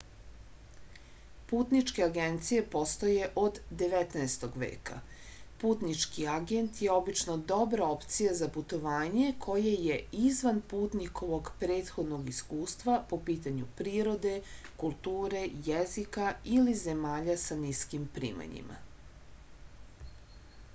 [1.49, 4.45] putničke agencije postoje od 19.
[4.61, 4.95] veka
[5.63, 9.97] putnički agent je obično dobra opcija za putovanje koje je
[10.29, 14.31] izvan putnikovog prethodnog iskustva po pitanju prirode
[14.85, 18.79] kulture jezika ili zemalja sa niskim primanjima